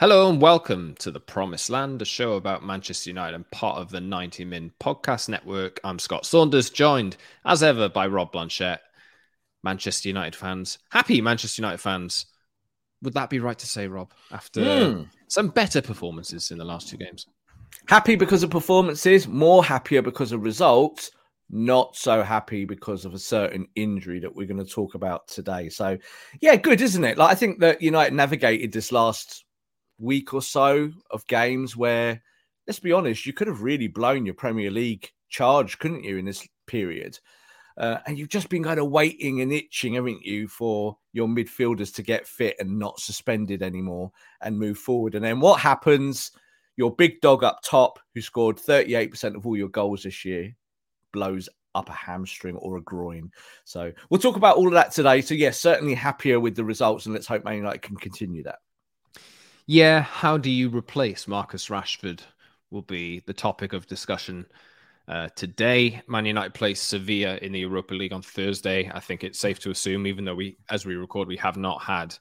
[0.00, 3.90] Hello and welcome to The Promised Land, a show about Manchester United and part of
[3.90, 5.78] the 90 Min podcast network.
[5.84, 8.80] I'm Scott Saunders, joined as ever by Rob Blanchette.
[9.62, 12.24] Manchester United fans, happy Manchester United fans.
[13.02, 15.10] Would that be right to say, Rob, after Mm.
[15.28, 17.26] some better performances in the last two games?
[17.86, 21.10] Happy because of performances, more happier because of results,
[21.50, 25.68] not so happy because of a certain injury that we're going to talk about today.
[25.68, 25.98] So,
[26.40, 27.18] yeah, good, isn't it?
[27.18, 29.44] Like, I think that United navigated this last
[30.00, 32.22] week or so of games where,
[32.66, 36.24] let's be honest, you could have really blown your Premier League charge, couldn't you, in
[36.24, 37.18] this period?
[37.76, 41.94] Uh, and you've just been kind of waiting and itching, haven't you, for your midfielders
[41.94, 44.10] to get fit and not suspended anymore
[44.42, 45.14] and move forward.
[45.14, 46.32] And then what happens?
[46.76, 50.54] Your big dog up top, who scored 38% of all your goals this year,
[51.12, 53.30] blows up a hamstring or a groin.
[53.64, 55.20] So we'll talk about all of that today.
[55.20, 58.58] So, yes, certainly happier with the results, and let's hope Man United can continue that.
[59.66, 62.20] Yeah, how do you replace Marcus Rashford?
[62.70, 64.46] Will be the topic of discussion
[65.08, 66.02] uh, today.
[66.06, 68.90] Man United plays Sevilla in the Europa League on Thursday.
[68.94, 71.82] I think it's safe to assume, even though we, as we record, we have not
[71.82, 72.16] had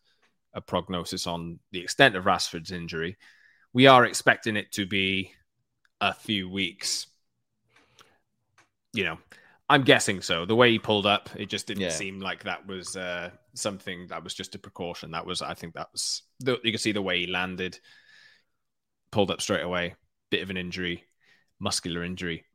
[0.53, 3.17] a prognosis on the extent of Rashford's injury.
[3.73, 5.33] We are expecting it to be
[6.01, 7.05] a few weeks.
[8.93, 9.17] You know,
[9.69, 10.45] I'm guessing so.
[10.45, 11.89] The way he pulled up, it just didn't Yeah.
[11.89, 15.11] seem like that was uh, something that was just a precaution.
[15.11, 16.23] That was, I think, that was.
[16.39, 17.79] The, you can see the way he landed,
[19.11, 19.95] pulled up straight away.
[20.31, 21.03] Bit of an injury,
[21.59, 22.45] muscular injury,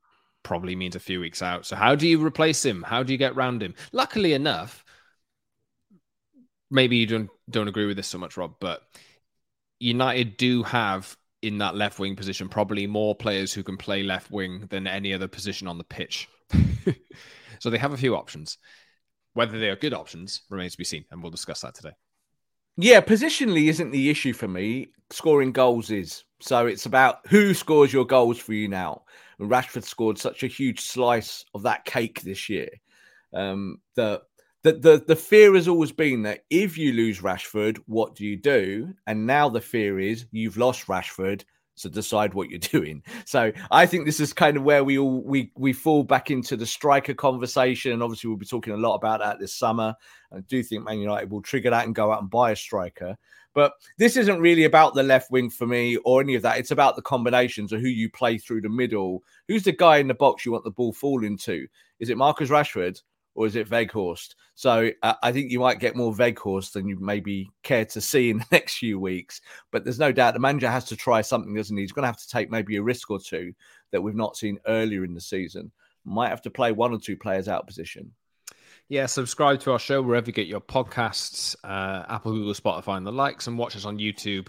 [0.42, 1.66] probably means a few weeks out.
[1.66, 2.82] So, how do you replace him?
[2.82, 3.75] How do you get round him?
[3.92, 4.84] Luckily enough,
[6.70, 8.82] maybe you don't don't agree with this so much, Rob, but
[9.78, 14.31] United do have in that left wing position probably more players who can play left
[14.31, 16.28] wing than any other position on the pitch.
[17.59, 18.59] so they have a few options.
[19.34, 21.93] Whether they are good options remains to be seen, and we'll discuss that today.
[22.77, 24.88] Yeah, positionally isn't the issue for me.
[25.10, 26.25] Scoring goals is.
[26.41, 29.03] So it's about who scores your goals for you now.
[29.38, 32.69] And Rashford scored such a huge slice of that cake this year.
[33.32, 34.22] Um, the,
[34.62, 38.37] the the the fear has always been that if you lose Rashford, what do you
[38.37, 38.94] do?
[39.06, 43.02] And now the fear is you've lost Rashford, so decide what you're doing.
[43.24, 46.56] So I think this is kind of where we all we we fall back into
[46.56, 47.92] the striker conversation.
[47.92, 49.94] And obviously we'll be talking a lot about that this summer.
[50.32, 53.16] I do think Man United will trigger that and go out and buy a striker.
[53.54, 56.58] But this isn't really about the left wing for me or any of that.
[56.58, 59.22] It's about the combinations of who you play through the middle.
[59.46, 61.66] Who's the guy in the box you want the ball falling to?
[62.00, 63.00] Is it Marcus Rashford
[63.34, 64.34] or is it Weghorst?
[64.54, 68.30] So uh, I think you might get more Weghorst than you maybe care to see
[68.30, 69.40] in the next few weeks.
[69.70, 71.82] But there's no doubt the manager has to try something, doesn't he?
[71.82, 73.52] He's going to have to take maybe a risk or two
[73.90, 75.70] that we've not seen earlier in the season.
[76.04, 78.12] Might have to play one or two players out position.
[78.88, 83.06] Yeah, subscribe to our show wherever you get your podcasts, uh, Apple, Google, Spotify, and
[83.06, 84.48] the likes, and watch us on YouTube,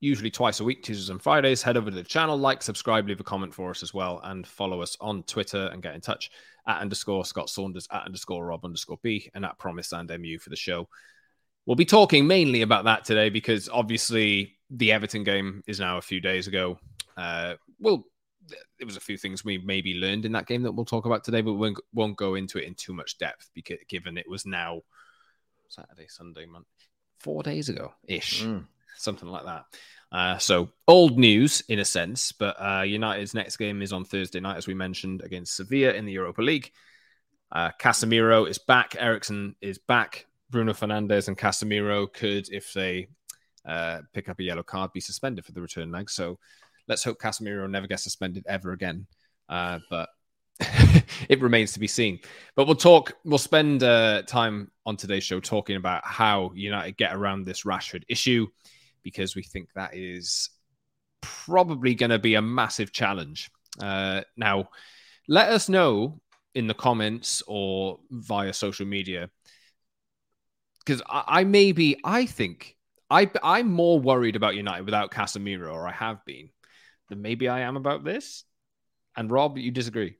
[0.00, 1.62] usually twice a week, Tuesdays and Fridays.
[1.62, 4.46] Head over to the channel, like, subscribe, leave a comment for us as well, and
[4.46, 6.30] follow us on Twitter and get in touch
[6.66, 10.50] at underscore Scott Saunders, at underscore Rob underscore B, and at Promise and MU for
[10.50, 10.88] the show.
[11.66, 16.02] We'll be talking mainly about that today because obviously the Everton game is now a
[16.02, 16.78] few days ago.
[17.16, 18.04] Uh, well,
[18.48, 21.22] there was a few things we maybe learned in that game that we'll talk about
[21.22, 24.44] today, but we won't, go into it in too much depth because given it was
[24.44, 24.80] now
[25.68, 26.66] Saturday, Sunday, month,
[27.18, 28.66] four days ago ish, Mm.
[28.96, 29.64] something like that.
[30.12, 34.40] Uh, so old news in a sense, but uh, United's next game is on Thursday
[34.40, 36.70] night, as we mentioned, against Sevilla in the Europa League.
[37.50, 38.94] Uh, Casemiro is back.
[38.98, 40.26] Eriksen is back.
[40.50, 43.08] Bruno Fernandes and Casemiro could, if they
[43.66, 46.10] uh, pick up a yellow card, be suspended for the return leg.
[46.10, 46.38] So
[46.88, 49.06] let's hope Casemiro never gets suspended ever again.
[49.48, 50.10] Uh, but
[51.30, 52.18] it remains to be seen.
[52.54, 57.14] But we'll talk, we'll spend uh, time on today's show talking about how United get
[57.14, 58.46] around this Rashford issue
[59.02, 60.50] because we think that is
[61.20, 63.50] probably going to be a massive challenge.
[63.80, 64.68] Uh, now,
[65.28, 66.20] let us know
[66.54, 69.30] in the comments or via social media
[70.84, 72.76] because I, I maybe I think
[73.10, 76.50] I I'm more worried about United without Casemiro, or I have been,
[77.08, 78.44] than maybe I am about this.
[79.16, 80.16] And Rob, you disagree?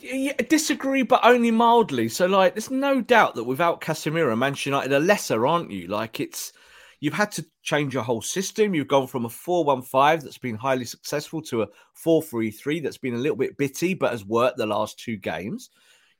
[0.00, 2.08] Yeah, disagree, but only mildly.
[2.08, 5.88] So, like, there's no doubt that without Casemiro, Manchester United are lesser, aren't you?
[5.88, 6.52] Like, it's
[7.00, 8.74] you've had to change your whole system.
[8.74, 11.68] You've gone from a 4-1-5 that's been highly successful to a
[12.04, 15.70] 4-3-3 that's been a little bit bitty, but has worked the last two games.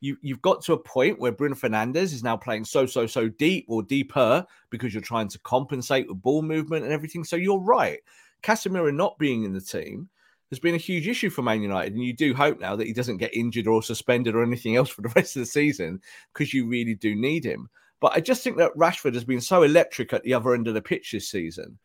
[0.00, 3.28] You, you've got to a point where Bruno Fernandes is now playing so, so, so
[3.28, 7.24] deep or deeper because you're trying to compensate with ball movement and everything.
[7.24, 8.00] So you're right.
[8.42, 10.10] Casemiro not being in the team
[10.50, 11.94] has been a huge issue for Man United.
[11.94, 14.88] And you do hope now that he doesn't get injured or suspended or anything else
[14.88, 16.00] for the rest of the season
[16.32, 17.68] because you really do need him.
[18.00, 20.74] But I just think that Rashford has been so electric at the other end of
[20.74, 21.78] the pitch this season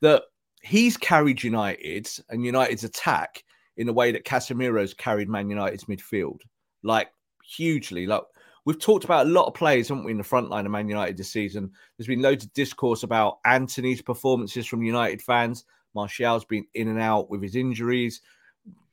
[0.00, 0.22] that
[0.62, 3.44] he's carried United and United's attack
[3.76, 6.40] in a way that Casemiro's carried Man United's midfield,
[6.82, 7.08] like
[7.44, 8.06] hugely.
[8.06, 8.22] Like
[8.64, 10.88] we've talked about a lot of players, haven't we, in the front line of Man
[10.88, 11.70] United this season.
[11.96, 15.64] There's been loads of discourse about Antony's performances from United fans.
[15.94, 18.20] Martial's been in and out with his injuries.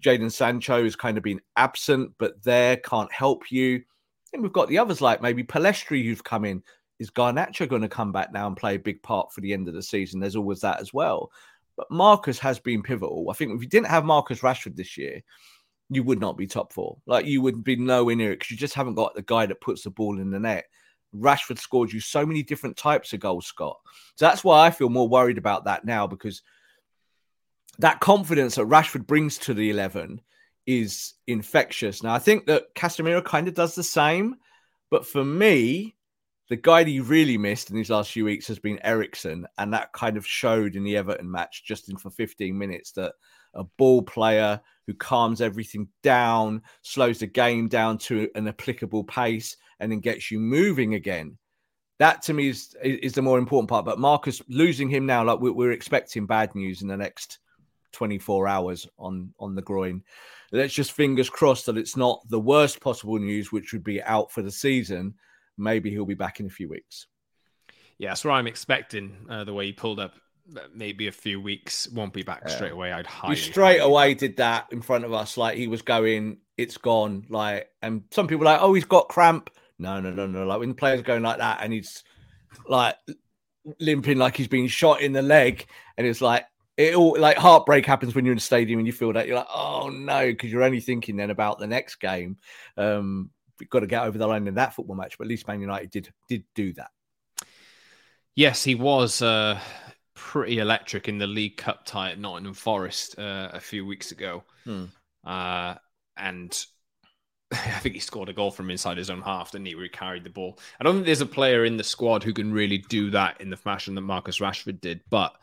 [0.03, 3.83] Jadon Sancho has kind of been absent, but there can't help you.
[4.35, 6.61] And we've got the others like maybe Pellistri who've come in.
[6.99, 9.67] Is Garnacho going to come back now and play a big part for the end
[9.67, 10.19] of the season?
[10.19, 11.31] There's always that as well.
[11.77, 13.27] But Marcus has been pivotal.
[13.29, 15.21] I think if you didn't have Marcus Rashford this year,
[15.89, 16.97] you would not be top four.
[17.05, 19.61] Like you would be nowhere near it because you just haven't got the guy that
[19.61, 20.65] puts the ball in the net.
[21.15, 23.77] Rashford scored you so many different types of goals, Scott.
[24.15, 26.41] So that's why I feel more worried about that now because
[27.79, 30.21] that confidence that Rashford brings to the 11
[30.65, 32.03] is infectious.
[32.03, 34.35] Now, I think that Casemiro kind of does the same,
[34.89, 35.95] but for me,
[36.49, 39.73] the guy that you really missed in these last few weeks has been Eriksen, and
[39.73, 43.13] that kind of showed in the Everton match just in for 15 minutes that
[43.55, 49.57] a ball player who calms everything down, slows the game down to an applicable pace,
[49.79, 51.37] and then gets you moving again.
[51.97, 53.85] That to me is is the more important part.
[53.85, 57.39] But Marcus losing him now, like we're expecting bad news in the next
[57.93, 60.03] 24 hours on on the groin.
[60.51, 64.31] Let's just fingers crossed that it's not the worst possible news, which would be out
[64.31, 65.15] for the season.
[65.57, 67.07] Maybe he'll be back in a few weeks.
[67.97, 69.25] Yeah, that's what I'm expecting.
[69.29, 70.13] Uh, the way he pulled up,
[70.73, 72.91] maybe a few weeks, won't be back straight away.
[72.91, 73.35] I'd highly.
[73.35, 77.25] He straight away did that in front of us, like he was going, it's gone.
[77.29, 79.49] Like, and some people like, oh, he's got cramp.
[79.79, 80.45] No, no, no, no.
[80.45, 82.03] Like when the players going like that, and he's
[82.67, 82.95] like
[83.79, 85.65] limping like he's been shot in the leg,
[85.97, 86.45] and it's like,
[86.77, 89.37] it all like heartbreak happens when you're in the stadium and you feel that you're
[89.37, 92.37] like, oh no, because you're only thinking then about the next game.
[92.77, 95.17] Um, you've got to get over the line in that football match.
[95.17, 96.91] But at least Man United did did do that.
[98.35, 99.59] Yes, he was uh,
[100.13, 104.43] pretty electric in the League Cup tie at Nottingham Forest uh, a few weeks ago,
[104.65, 104.85] hmm.
[105.25, 105.75] uh,
[106.17, 106.65] and
[107.53, 109.75] I think he scored a goal from inside his own half, didn't he?
[109.75, 110.59] Where he carried the ball.
[110.81, 113.49] I don't think there's a player in the squad who can really do that in
[113.49, 115.37] the fashion that Marcus Rashford did, but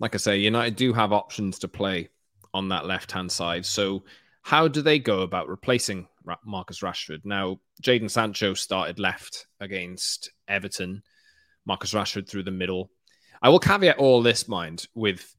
[0.00, 2.08] like I say, United do have options to play
[2.52, 3.64] on that left hand side.
[3.64, 4.02] So,
[4.42, 6.08] how do they go about replacing
[6.44, 7.20] Marcus Rashford?
[7.24, 11.02] Now, Jadon Sancho started left against Everton,
[11.66, 12.90] Marcus Rashford through the middle.
[13.42, 15.36] I will caveat all this, mind, with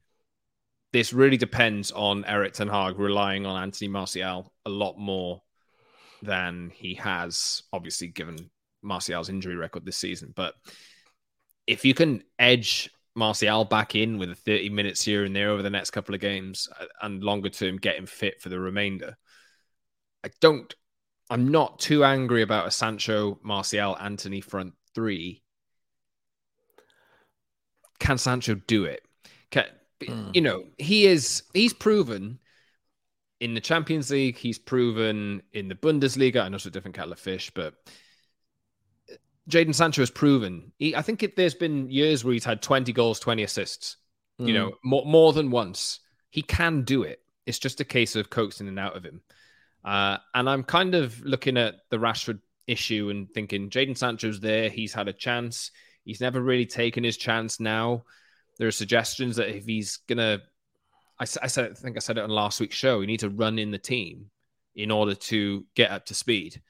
[0.93, 5.41] this really depends on Erik Ten Hag relying on Anthony Martial a lot more
[6.21, 8.51] than he has, obviously, given
[8.83, 10.31] Martial's injury record this season.
[10.35, 10.53] But
[11.65, 15.69] if you can edge Martial back in with 30 minutes here and there over the
[15.69, 19.17] next couple of games uh, and longer term get him fit for the remainder.
[20.23, 20.73] I don't,
[21.29, 25.43] I'm not too angry about a Sancho, Martial, Antony front three.
[27.99, 29.01] Can Sancho do it?
[29.49, 29.65] Can,
[30.01, 30.35] mm.
[30.35, 32.39] You know, he is, he's proven
[33.39, 36.43] in the Champions League, he's proven in the Bundesliga.
[36.43, 37.73] I know it's a different kettle of fish, but
[39.50, 40.71] Jadon Sancho has proven.
[40.77, 43.98] He, I think it, there's been years where he's had 20 goals, 20 assists.
[44.39, 44.48] Mm.
[44.48, 44.74] You know, mm.
[44.83, 46.00] more, more than once.
[46.29, 47.19] He can do it.
[47.45, 49.21] It's just a case of coaxing and out of him.
[49.83, 54.69] Uh, and I'm kind of looking at the Rashford issue and thinking Jadon Sancho's there.
[54.69, 55.71] He's had a chance.
[56.05, 58.03] He's never really taken his chance now.
[58.57, 60.39] there are suggestions that if he's gonna,
[61.19, 63.29] I, I said, I think I said it on last week's show, we need to
[63.29, 64.29] run in the team
[64.75, 66.62] in order to get up to speed.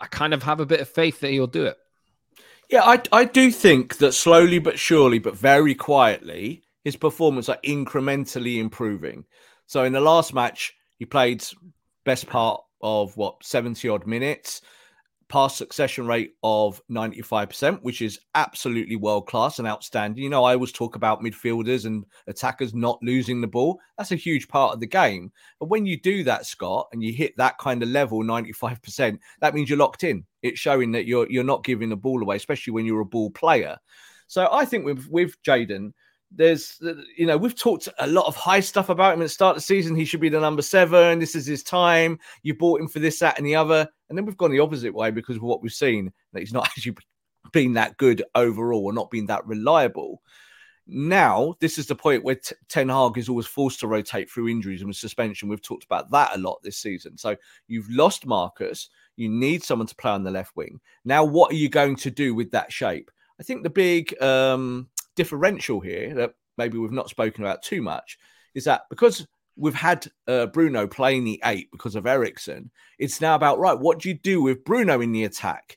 [0.00, 1.76] I kind of have a bit of faith that he'll do it.
[2.70, 7.58] Yeah, I, I do think that slowly but surely, but very quietly, his performance are
[7.64, 9.24] incrementally improving.
[9.66, 11.44] So in the last match, he played
[12.04, 14.62] best part of what 70 odd minutes
[15.28, 20.22] pass succession rate of 95%, which is absolutely world class and outstanding.
[20.22, 23.78] You know, I always talk about midfielders and attackers not losing the ball.
[23.96, 25.30] That's a huge part of the game.
[25.60, 29.54] But when you do that, Scott, and you hit that kind of level, 95%, that
[29.54, 30.24] means you're locked in.
[30.42, 33.30] It's showing that you're you're not giving the ball away, especially when you're a ball
[33.30, 33.76] player.
[34.28, 35.92] So I think with with Jadon,
[36.30, 36.78] there's
[37.16, 39.62] you know we've talked a lot of high stuff about him at the start of
[39.62, 39.96] the season.
[39.96, 41.18] He should be the number seven.
[41.18, 42.18] This is his time.
[42.42, 43.88] You bought him for this that and the other.
[44.08, 46.66] And then we've gone the opposite way because of what we've seen that he's not
[46.76, 46.96] actually
[47.52, 50.22] been that good overall or not been that reliable.
[50.86, 54.48] Now this is the point where T- ten hag is always forced to rotate through
[54.48, 55.48] injuries and suspension.
[55.48, 57.16] We've talked about that a lot this season.
[57.16, 57.36] So
[57.68, 58.90] you've lost marcus.
[59.16, 60.80] You need someone to play on the left wing.
[61.04, 63.10] Now what are you going to do with that shape?
[63.40, 64.88] I think the big um
[65.18, 68.18] differential here that maybe we've not spoken about too much
[68.54, 72.70] is that because we've had uh, Bruno playing the eight because of Eriksen,
[73.00, 73.78] it's now about right.
[73.78, 75.76] What do you do with Bruno in the attack?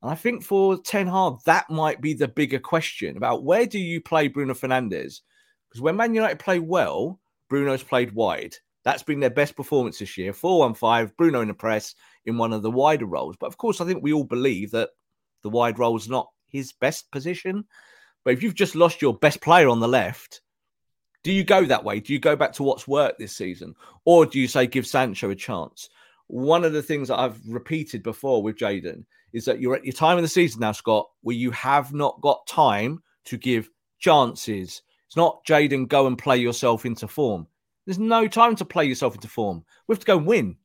[0.00, 3.78] And I think for Ten Hag, that might be the bigger question about where do
[3.78, 5.20] you play Bruno Fernandes?
[5.68, 8.54] Because when Man United play well, Bruno's played wide.
[8.84, 10.32] That's been their best performance this year.
[10.32, 13.36] 4 1 5, Bruno in the press in one of the wider roles.
[13.38, 14.90] But of course, I think we all believe that
[15.42, 17.64] the wide role is not his best position.
[18.28, 20.42] But if you've just lost your best player on the left,
[21.24, 21.98] do you go that way?
[21.98, 23.74] Do you go back to what's worked this season?
[24.04, 25.88] Or do you say give Sancho a chance?
[26.26, 29.94] One of the things that I've repeated before with Jadon is that you're at your
[29.94, 34.82] time in the season now, Scott, where you have not got time to give chances.
[35.06, 37.46] It's not Jadon, go and play yourself into form.
[37.86, 39.64] There's no time to play yourself into form.
[39.86, 40.56] We have to go and win.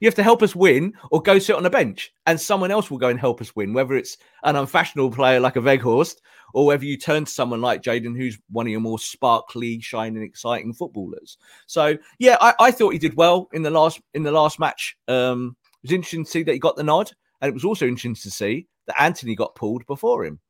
[0.00, 2.90] You have to help us win or go sit on a bench and someone else
[2.90, 6.16] will go and help us win, whether it's an unfashionable player like a Weghorst
[6.54, 10.22] or whether you turn to someone like Jadon, who's one of your more sparkly, shining,
[10.22, 11.36] exciting footballers.
[11.66, 14.96] So yeah, I, I thought he did well in the last in the last match.
[15.08, 17.86] Um, it was interesting to see that he got the nod, and it was also
[17.86, 20.40] interesting to see that Antony got pulled before him.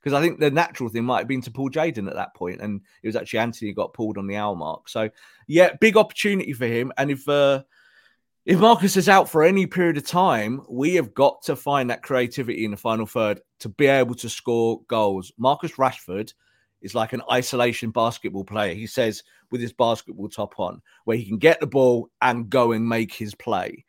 [0.00, 2.60] Because I think the natural thing might have been to pull Jadon at that point,
[2.60, 4.88] and it was actually Antony got pulled on the hour mark.
[4.88, 5.08] So,
[5.46, 6.92] yeah, big opportunity for him.
[6.98, 7.62] And if uh,
[8.44, 12.02] if Marcus is out for any period of time, we have got to find that
[12.02, 15.30] creativity in the final third to be able to score goals.
[15.38, 16.32] Marcus Rashford
[16.80, 18.74] is like an isolation basketball player.
[18.74, 19.22] He says
[19.52, 23.14] with his basketball top on, where he can get the ball and go and make
[23.14, 23.84] his play.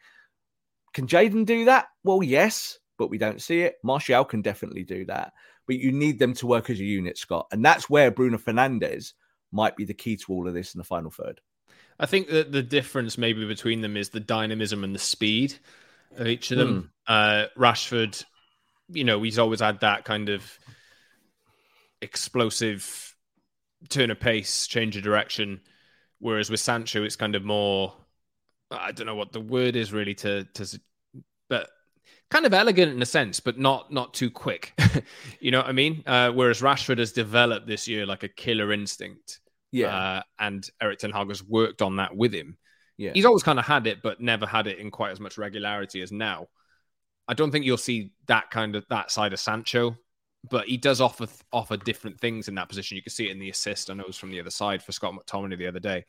[0.94, 1.88] Can Jadon do that?
[2.04, 3.78] Well, yes, but we don't see it.
[3.84, 5.34] Martial can definitely do that.
[5.66, 7.48] But you need them to work as a unit, Scott.
[7.52, 9.14] And that's where Bruno Fernandes
[9.52, 11.42] might be the key to all of this in the final third.
[12.00, 15.56] I think that the difference maybe between them is the dynamism and the speed
[16.18, 16.92] of each of them.
[17.08, 17.46] Mm.
[17.46, 18.24] Uh, Rashford,
[18.90, 20.44] you know, he's always had that kind of
[22.02, 23.16] explosive
[23.90, 25.62] turn of pace, change of direction.
[26.20, 27.94] Whereas with Sancho, it's kind of more,
[28.72, 30.80] I don't know what the word is really to, to,
[31.50, 31.70] but
[32.30, 34.74] kind of elegant in a sense, but not not too quick.
[35.40, 36.04] you know what I mean?
[36.06, 39.40] Uh, whereas Rashford has developed this year like a killer instinct.
[39.74, 39.88] Yeah.
[39.88, 42.58] Uh, and Erik Ten Hag has worked on that with him.
[42.96, 43.12] Yeah.
[43.14, 46.02] He's always kind of had it, but never had it in quite as much regularity
[46.02, 46.48] as now.
[47.28, 49.98] I don't think you'll see that kind of that side of Sancho,
[50.48, 52.96] but he does offer offer different things in that position.
[52.96, 53.90] You can see it in the assist.
[53.90, 56.06] I know it was from the other side for Scott McTominay the other day.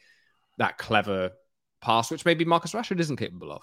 [0.58, 1.30] That clever
[1.80, 3.62] pass, which maybe Marcus Rashford isn't capable of.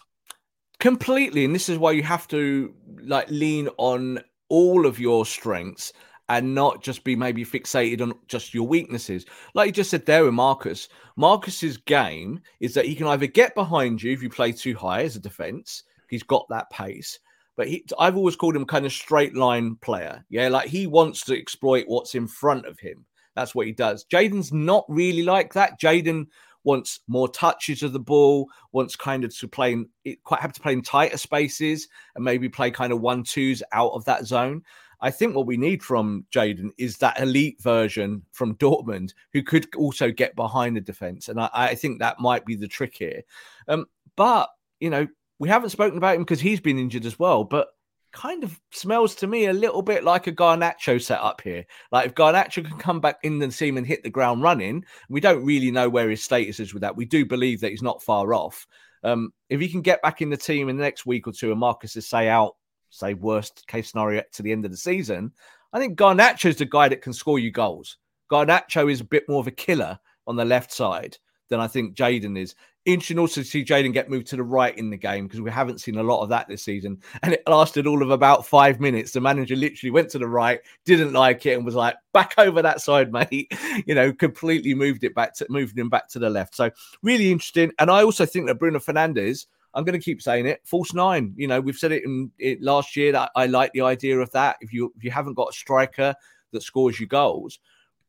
[0.80, 5.94] Completely, and this is why you have to like lean on all of your strengths
[6.32, 9.26] and not just be maybe fixated on just your weaknesses.
[9.54, 13.54] Like you just said there with Marcus, Marcus's game is that he can either get
[13.54, 17.20] behind you if you play too high as a defense, he's got that pace.
[17.58, 20.24] But he, I've always called him kind of straight line player.
[20.30, 23.06] Yeah, like he wants to exploit what's in front of him.
[23.36, 24.06] That's what he does.
[24.06, 25.82] Jadon's not really like that.
[25.82, 26.28] Jadon
[26.64, 29.88] wants more touches of the ball, wants kind of to play in,
[30.24, 33.92] quite happy to play in tighter spaces and maybe play kind of one twos out
[33.92, 34.64] of that zone.
[35.02, 39.68] I think what we need from Jadon is that elite version from Dortmund who could
[39.76, 41.28] also get behind the defense.
[41.28, 43.24] And I, I think that might be the trick here.
[43.68, 45.08] Um, but, you know,
[45.40, 47.44] we haven't spoken about him because he's been injured as well.
[47.44, 47.70] But
[48.12, 51.66] kind of smells to me a little bit like a Garnacho setup here.
[51.92, 55.22] Like if Garnacho can come back in the team and hit the ground running, we
[55.22, 56.96] don't really know where his status is with that.
[56.96, 58.68] We do believe that he's not far off.
[59.04, 61.52] Um, if he can get back in the team in the next week or two
[61.52, 62.56] and Marcus is say out
[62.92, 65.32] say worst case scenario to the end of the season,
[65.74, 67.98] I think Garnacho is the guy that can score you goals.
[68.32, 71.18] Garnacho is a bit more of a killer on the left side
[71.50, 72.56] than I think Jadon is.
[72.86, 75.52] Interesting also to see Jadon get moved to the right in the game because we
[75.52, 77.00] haven't seen a lot of that this season.
[77.24, 79.12] And it lasted all of about five minutes.
[79.12, 82.62] The manager literally went to the right, didn't like it, and was like, back over
[82.64, 83.54] that side, mate.
[83.86, 86.56] You know, completely moved it back to moved him back to the left.
[86.56, 86.72] So
[87.04, 87.72] really interesting.
[87.78, 91.34] And I also think that Bruno Fernandes, I'm going to keep saying it, false nine.
[91.38, 94.32] You know, we've said it in it last year that I like the idea of
[94.32, 94.58] that.
[94.62, 96.14] If you if you haven't got a striker
[96.52, 97.60] that scores you goals,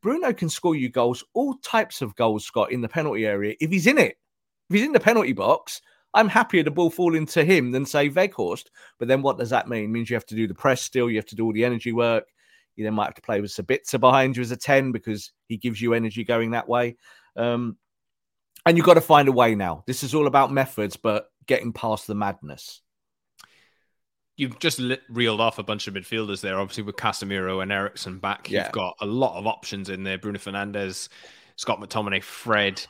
[0.01, 3.71] Bruno can score you goals, all types of goals, Scott, in the penalty area if
[3.71, 4.17] he's in it.
[4.69, 5.81] If he's in the penalty box,
[6.13, 8.65] I'm happier the ball falling to him than say Weghorst.
[8.99, 9.85] But then what does that mean?
[9.85, 11.65] It means you have to do the press still, you have to do all the
[11.65, 12.25] energy work.
[12.75, 15.57] You then might have to play with Sabitzer behind you as a 10 because he
[15.57, 16.97] gives you energy going that way.
[17.35, 17.77] Um,
[18.65, 19.83] and you've got to find a way now.
[19.85, 22.81] This is all about methods, but getting past the madness.
[24.35, 28.17] You've just lit, reeled off a bunch of midfielders there, obviously with Casemiro and Eriksen
[28.17, 28.49] back.
[28.49, 28.63] Yeah.
[28.63, 30.17] You've got a lot of options in there.
[30.17, 31.09] Bruno Fernandes,
[31.55, 32.83] Scott McTominay, Fred,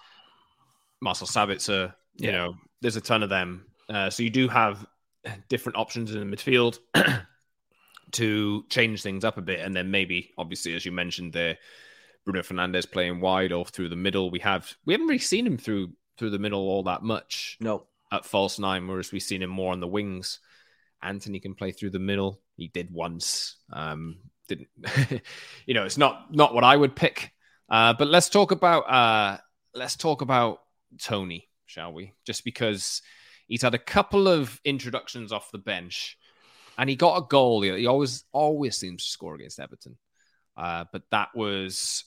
[1.02, 1.94] Marcel Sabitzer.
[2.16, 2.32] You yeah.
[2.32, 3.66] know, there's a ton of them.
[3.90, 4.86] Uh, so you do have
[5.50, 6.80] different options in the midfield
[8.12, 11.58] to change things up a bit, and then maybe, obviously, as you mentioned, there,
[12.26, 14.30] Bruno Fernandes playing wide or through the middle.
[14.30, 17.58] We have we haven't really seen him through through the middle all that much.
[17.60, 20.40] No, at false nine, whereas we've seen him more on the wings.
[21.02, 22.40] Antony can play through the middle.
[22.56, 23.58] He did once.
[23.74, 24.68] Um, didn't
[25.66, 25.84] you know?
[25.84, 27.32] It's not not what I would pick.
[27.68, 29.38] Uh, but let's talk about uh,
[29.74, 30.60] let's talk about
[31.02, 32.14] Tony, shall we?
[32.26, 33.02] Just because
[33.48, 36.18] he's had a couple of introductions off the bench,
[36.78, 37.62] and he got a goal.
[37.64, 39.98] He always always seems to score against Everton,
[40.56, 42.06] uh, but that was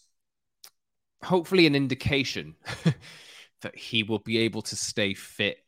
[1.23, 2.55] hopefully an indication
[3.63, 5.59] that he will be able to stay fit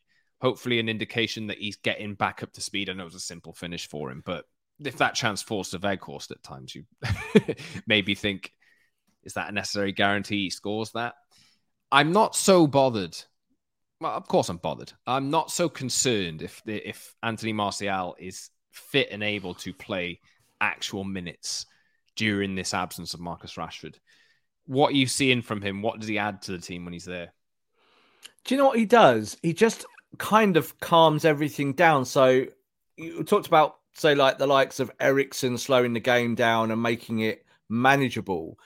[0.41, 2.89] hopefully an indication that he's getting back up to speed.
[2.89, 4.45] I know it was a simple finish for him, but
[4.79, 6.85] if that chance falls to Weghorst at times, you
[7.87, 8.53] maybe think,
[9.23, 11.15] is that a necessary guarantee he scores that?
[11.91, 13.17] I'm not so bothered.
[13.99, 14.93] Well, of course I'm bothered.
[15.05, 20.21] I'm not so concerned if if Anthony Martial is fit and able to play
[20.61, 21.65] actual minutes
[22.15, 23.95] during this absence of Marcus Rashford.
[24.65, 25.81] What are you seeing from him?
[25.81, 27.33] What does he add to the team when he's there?
[28.45, 29.35] Do you know what he does?
[29.41, 29.85] He just
[30.17, 32.05] kind of calms everything down.
[32.05, 32.45] So
[32.97, 37.19] you talked about say like the likes of Eriksen slowing the game down and making
[37.19, 38.57] it manageable.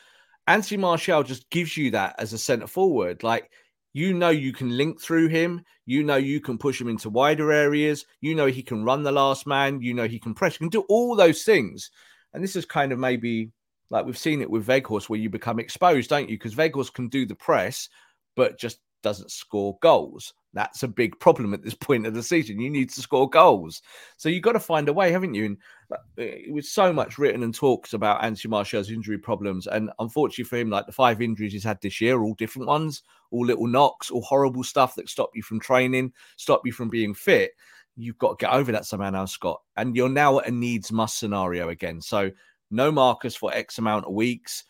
[0.47, 3.23] Anthony Martial just gives you that as a centre forward.
[3.23, 3.49] Like
[3.93, 7.51] you know you can link through him, you know you can push him into wider
[7.51, 10.59] areas, you know he can run the last man, you know he can press, you
[10.59, 11.91] can do all those things.
[12.33, 13.51] And this is kind of maybe
[13.89, 16.35] like we've seen it with Weghorst where you become exposed, don't you?
[16.35, 17.89] Because Weghorst can do the press,
[18.35, 20.33] but just doesn't score goals.
[20.53, 22.59] That's a big problem at this point of the season.
[22.59, 23.81] You need to score goals.
[24.17, 25.45] So you've got to find a way, haven't you?
[25.45, 25.57] And
[25.91, 29.67] uh, it was so much written and talks about Anthony Martial's injury problems.
[29.67, 33.03] And unfortunately for him, like the five injuries he's had this year, all different ones,
[33.31, 37.13] all little knocks, all horrible stuff that stop you from training, stop you from being
[37.13, 37.51] fit.
[37.95, 39.61] You've got to get over that somehow now, Scott.
[39.77, 42.01] And you're now at a needs must scenario again.
[42.01, 42.31] So
[42.71, 44.63] no Marcus for X amount of weeks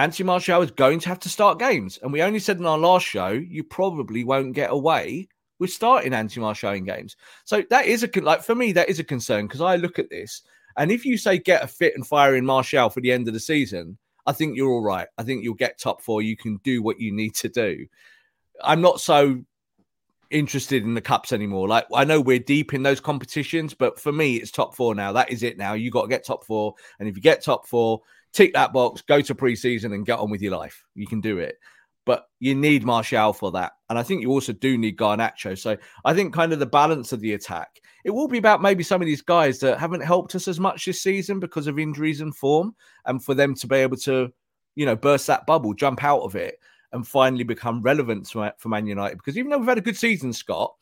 [0.00, 1.98] Anthony Martial is going to have to start games.
[2.02, 6.14] And we only said in our last show, you probably won't get away with starting
[6.14, 7.16] Anthony Martial in games.
[7.44, 10.08] So that is a, like, for me, that is a concern because I look at
[10.08, 10.40] this.
[10.78, 13.40] And if you say get a fit and firing Martial for the end of the
[13.40, 15.06] season, I think you're all right.
[15.18, 16.22] I think you'll get top four.
[16.22, 17.84] You can do what you need to do.
[18.64, 19.44] I'm not so
[20.30, 21.68] interested in the cups anymore.
[21.68, 25.12] Like I know we're deep in those competitions, but for me, it's top four now.
[25.12, 25.74] That is it now.
[25.74, 26.74] You got to get top four.
[26.98, 28.00] And if you get top four,
[28.32, 30.84] tick that box, go to preseason and get on with your life.
[30.94, 31.56] You can do it.
[32.06, 33.72] But you need Martial for that.
[33.88, 35.56] And I think you also do need Garnacho.
[35.56, 38.82] So I think kind of the balance of the attack, it will be about maybe
[38.82, 42.22] some of these guys that haven't helped us as much this season because of injuries
[42.22, 44.32] and form, and for them to be able to,
[44.74, 46.58] you know, burst that bubble, jump out of it,
[46.92, 49.18] and finally become relevant for Man United.
[49.18, 50.74] Because even though we've had a good season, Scott,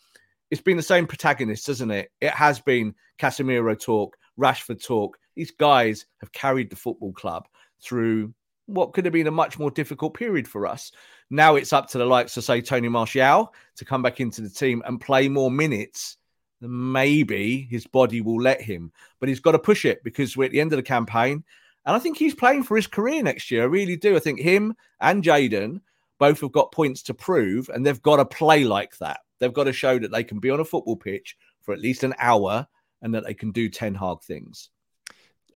[0.50, 2.10] it's been the same protagonist, hasn't it?
[2.20, 7.46] It has been Casemiro talk, Rashford talk, these guys have carried the football club
[7.80, 8.34] through
[8.66, 10.90] what could have been a much more difficult period for us.
[11.30, 14.50] Now it's up to the likes of, say, Tony Martial to come back into the
[14.50, 16.16] team and play more minutes.
[16.60, 20.50] Maybe his body will let him, but he's got to push it because we're at
[20.50, 21.44] the end of the campaign.
[21.86, 23.62] And I think he's playing for his career next year.
[23.62, 24.16] I really do.
[24.16, 25.80] I think him and Jadon
[26.18, 29.20] both have got points to prove, and they've got to play like that.
[29.38, 32.02] They've got to show that they can be on a football pitch for at least
[32.02, 32.66] an hour
[33.02, 34.70] and that they can do Ten hard things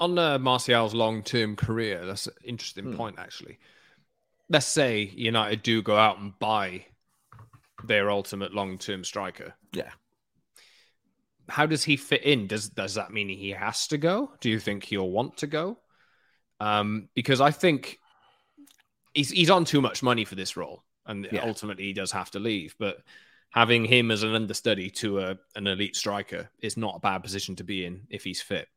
[0.00, 2.96] On uh, Martial's long-term career, that's an interesting Hmm.
[2.96, 3.58] point, actually.
[4.48, 6.86] Let's say United do go out and buy
[7.84, 9.54] their ultimate long-term striker.
[9.72, 9.90] Yeah.
[11.48, 12.46] How does he fit in?
[12.46, 14.32] Does does that mean he has to go?
[14.40, 15.78] Do you think he'll want to go?
[16.60, 17.98] Um, because I think
[19.14, 21.42] he's he's on too much money for this role, and Yeah.
[21.44, 22.74] ultimately he does have to leave.
[22.78, 23.02] But
[23.50, 27.56] having him as an understudy to a, an elite striker is not a bad position
[27.56, 28.68] to be in if he's fit.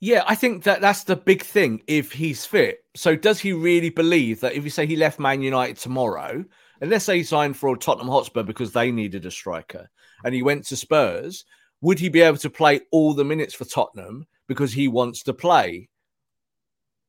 [0.00, 2.80] Yeah, I think that that's the big thing if he's fit.
[2.94, 6.44] So does he really believe that if you say he left Man United tomorrow,
[6.80, 9.88] and let's say he signed for Tottenham Hotspur because they needed a striker
[10.24, 11.46] and he went to Spurs,
[11.80, 15.32] would he be able to play all the minutes for Tottenham because he wants to
[15.32, 15.88] play?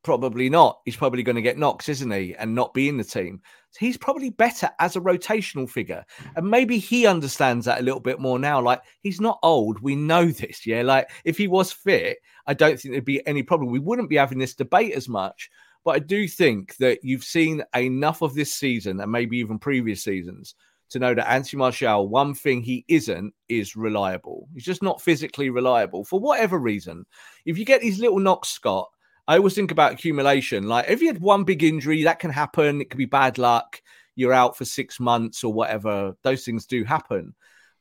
[0.04, 0.80] Probably not.
[0.84, 2.34] He's probably going to get knocks, isn't he?
[2.36, 3.42] And not be in the team.
[3.78, 6.04] He's probably better as a rotational figure.
[6.36, 8.60] And maybe he understands that a little bit more now.
[8.60, 9.80] Like he's not old.
[9.80, 10.66] We know this.
[10.66, 10.82] Yeah.
[10.82, 13.70] Like if he was fit, I don't think there'd be any problem.
[13.70, 15.50] We wouldn't be having this debate as much.
[15.84, 20.02] But I do think that you've seen enough of this season and maybe even previous
[20.02, 20.54] seasons
[20.90, 24.48] to know that Anthony Martial, one thing he isn't is reliable.
[24.54, 27.04] He's just not physically reliable for whatever reason.
[27.44, 28.88] If you get these little knocks, Scott,
[29.28, 30.66] I always think about accumulation.
[30.66, 32.80] Like if you had one big injury, that can happen.
[32.80, 33.80] It could be bad luck.
[34.16, 36.14] You're out for six months or whatever.
[36.22, 37.34] Those things do happen.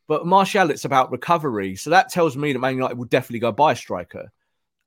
[0.07, 1.75] But Martial, it's about recovery.
[1.77, 4.29] So that tells me that Man United will definitely go buy a striker.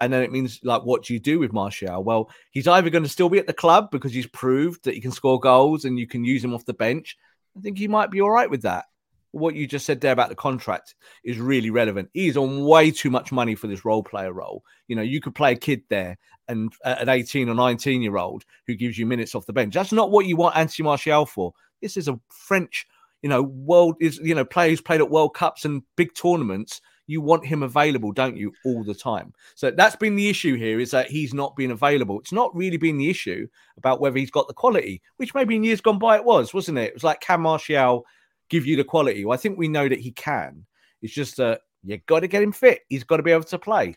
[0.01, 2.03] And then it means, like, what do you do with Martial?
[2.03, 5.01] Well, he's either going to still be at the club because he's proved that he
[5.01, 7.19] can score goals and you can use him off the bench.
[7.57, 8.87] I think he might be all right with that.
[9.33, 12.11] What you just said there about the contract is really relevant.
[12.13, 14.65] He's on way too much money for this role player role.
[14.89, 18.17] You know, you could play a kid there and uh, an 18 or 19 year
[18.17, 19.73] old who gives you minutes off the bench.
[19.73, 21.53] That's not what you want Anthony Martial for.
[21.81, 22.87] This is a French,
[23.23, 26.81] you know, world is, you know, player who's played at World Cups and big tournaments.
[27.07, 29.33] You want him available, don't you, all the time?
[29.55, 32.21] So that's been the issue here is that he's not been available.
[32.21, 35.65] It's not really been the issue about whether he's got the quality, which maybe in
[35.65, 36.89] years gone by it was, wasn't it?
[36.89, 38.05] It was like, Cam Martial
[38.51, 39.25] give you the quality?
[39.25, 40.67] Well, I think we know that he can.
[41.01, 42.83] It's just that you got to get him fit.
[42.89, 43.97] He's got to be able to play.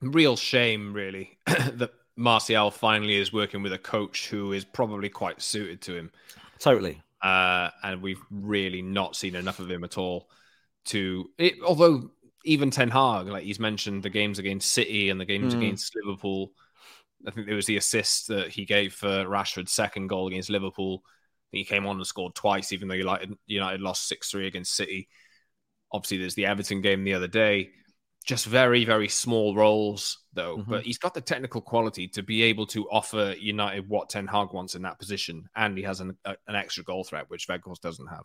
[0.00, 5.42] Real shame, really, that Martial finally is working with a coach who is probably quite
[5.42, 6.10] suited to him.
[6.58, 7.00] Totally.
[7.22, 10.28] Uh, and we've really not seen enough of him at all.
[10.86, 12.10] To it, although
[12.46, 15.58] even Ten Hag, like he's mentioned the games against City and the games Mm.
[15.58, 16.52] against Liverpool.
[17.26, 21.04] I think there was the assist that he gave for Rashford's second goal against Liverpool.
[21.52, 25.08] He came on and scored twice, even though United, United lost 6 3 against City.
[25.92, 27.70] Obviously, there's the Everton game the other day.
[28.24, 30.58] Just very, very small roles, though.
[30.58, 30.68] Mhm.
[30.68, 34.52] But he's got the technical quality to be able to offer United what Ten Hag
[34.52, 35.48] wants in that position.
[35.56, 38.24] And he has an, a, an extra goal threat, which Vegas doesn't have.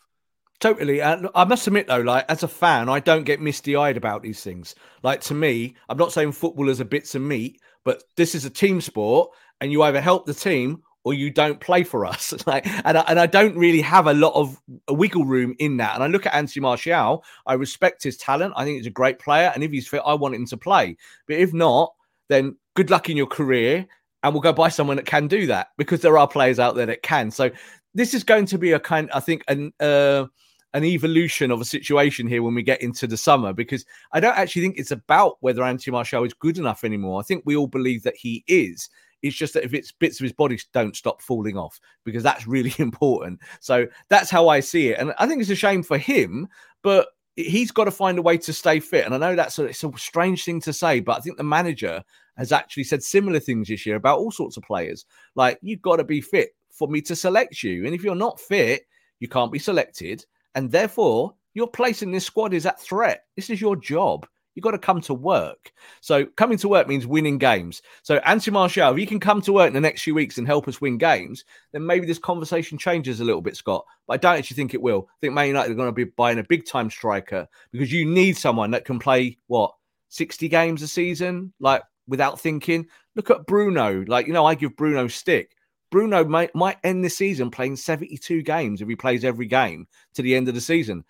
[0.60, 1.02] Totally.
[1.02, 4.22] And I must admit, though, like as a fan, I don't get misty eyed about
[4.22, 4.76] these things.
[5.04, 8.50] Like to me, I'm not saying footballers are bits of meat, but this is a
[8.50, 12.34] team sport, and you either help the team or you don't play for us.
[12.48, 15.96] like, and I, and I don't really have a lot of wiggle room in that.
[15.96, 17.24] And I look at Anthony Martial.
[17.46, 18.54] I respect his talent.
[18.58, 20.98] I think he's a great player, and if he's fit, I want him to play.
[21.28, 21.94] But if not,
[22.28, 23.86] then good luck in your career,
[24.24, 26.88] and we'll go buy someone that can do that because there are players out there
[26.88, 27.30] that can.
[27.32, 27.52] So
[27.94, 30.26] this is going to be a kind, I think, an uh,
[30.74, 34.38] an evolution of a situation here when we get into the summer because I don't
[34.38, 37.20] actually think it's about whether Anthony Martial is good enough anymore.
[37.20, 38.90] I think we all believe that he is.
[39.26, 42.48] It's just that if it's bits of his body don't stop falling off because that's
[42.48, 43.40] really important.
[43.60, 45.00] So that's how I see it.
[45.00, 46.48] And I think it's a shame for him,
[46.82, 49.06] but he's got to find a way to stay fit.
[49.06, 51.44] And I know that's a, it's a strange thing to say, but I think the
[51.44, 52.04] manager
[52.38, 55.06] has actually said similar things this year about all sorts of players.
[55.36, 57.86] Like, you've got to be fit for me to select you.
[57.86, 58.84] And if you're not fit,
[59.20, 63.26] you can't be selected and therefore your place in this squad is at threat.
[63.36, 64.28] This is your job.
[64.56, 65.74] You've got to come to work.
[66.02, 67.82] So coming to work means winning games.
[68.04, 70.48] So Anthony Martial, if you can come to work in the next few weeks and
[70.48, 73.86] help us win games, then maybe this conversation changes a little bit, Scott.
[74.08, 75.08] But I don't actually think it will.
[75.10, 78.06] I think Man United are going to be buying a big time striker because you
[78.06, 79.74] need someone that can play what
[80.10, 82.88] 60 games a season, like without thinking.
[83.16, 84.06] Look at Bruno.
[84.08, 85.52] Like, you know, I give Bruno stick.
[85.92, 90.22] Bruno might, might end the season playing 72 games if he plays every game to
[90.22, 91.04] the end of the season.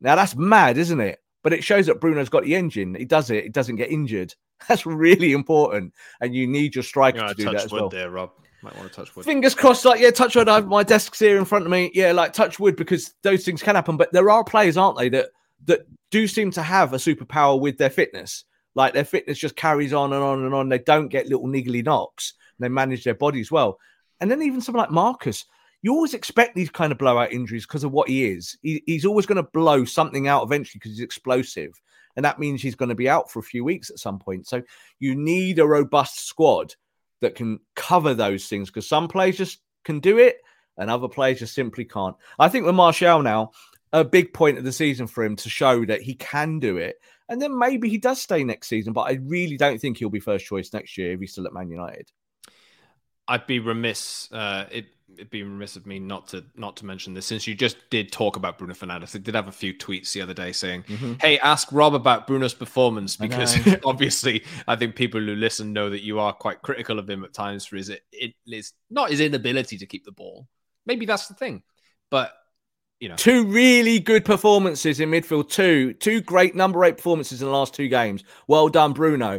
[0.00, 1.21] Now that's mad, isn't it?
[1.42, 2.94] But it shows that Bruno's got the engine.
[2.94, 3.44] He does it.
[3.44, 4.34] He doesn't get injured.
[4.68, 7.88] That's really important, and you need your striker you know, to do that as well.
[7.88, 8.30] There, Rob.
[8.62, 9.24] Might want to touch wood.
[9.24, 9.84] Fingers crossed.
[9.84, 10.48] Like, yeah, touch wood.
[10.48, 11.90] I have my desk's here in front of me.
[11.94, 13.96] Yeah, like touch wood because those things can happen.
[13.96, 15.30] But there are players, aren't they, that
[15.66, 18.44] that do seem to have a superpower with their fitness.
[18.74, 20.68] Like their fitness just carries on and on and on.
[20.68, 22.34] They don't get little niggly knocks.
[22.58, 23.78] They manage their bodies well.
[24.20, 25.44] And then even someone like Marcus,
[25.82, 28.56] you always expect these kind of blowout injuries because of what he is.
[28.62, 31.80] He, he's always going to blow something out eventually because he's explosive.
[32.14, 34.46] And that means he's going to be out for a few weeks at some point.
[34.46, 34.62] So
[35.00, 36.74] you need a robust squad
[37.20, 40.38] that can cover those things because some players just can do it
[40.76, 42.16] and other players just simply can't.
[42.38, 43.50] I think with Martial now,
[43.92, 46.96] a big point of the season for him to show that he can do it.
[47.28, 50.20] And then maybe he does stay next season, but I really don't think he'll be
[50.20, 52.10] first choice next year if he's still at Man United.
[53.28, 54.30] I'd be remiss.
[54.32, 54.86] Uh, it,
[55.18, 58.10] would be remiss of me not to not to mention this since you just did
[58.10, 59.14] talk about Bruno Fernandes.
[59.14, 61.14] I did have a few tweets the other day saying, mm-hmm.
[61.20, 66.02] "Hey, ask Rob about Bruno's performance because obviously I think people who listen know that
[66.02, 69.78] you are quite critical of him at times for his it is not his inability
[69.78, 70.48] to keep the ball.
[70.86, 71.62] Maybe that's the thing,
[72.10, 72.32] but."
[73.00, 73.16] You know.
[73.16, 75.50] Two really good performances in midfield.
[75.50, 78.22] Two, two great number eight performances in the last two games.
[78.46, 79.38] Well done, Bruno.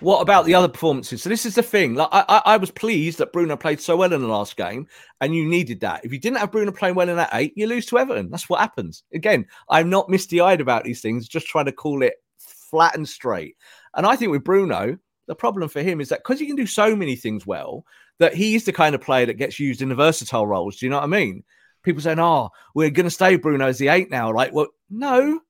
[0.00, 1.22] What about the other performances?
[1.22, 1.94] So this is the thing.
[1.94, 4.86] Like I, I, was pleased that Bruno played so well in the last game,
[5.20, 6.04] and you needed that.
[6.04, 8.30] If you didn't have Bruno playing well in that eight, you lose to Everton.
[8.30, 9.04] That's what happens.
[9.14, 11.28] Again, I'm not misty-eyed about these things.
[11.28, 13.56] Just trying to call it flat and straight.
[13.94, 16.66] And I think with Bruno, the problem for him is that because he can do
[16.66, 17.84] so many things well,
[18.18, 20.76] that he's the kind of player that gets used in the versatile roles.
[20.76, 21.42] Do you know what I mean?
[21.82, 25.40] People saying, "Oh, we're going to stay Bruno as the eight now." Like, well, no,